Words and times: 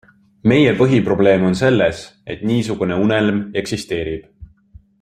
Meie 0.51 0.71
põhiprobleem 0.79 1.45
on 1.49 1.57
selles, 1.59 2.01
et 2.35 2.41
niisugune 2.53 2.99
unelm 3.05 3.39
eksisteerib. 3.63 4.27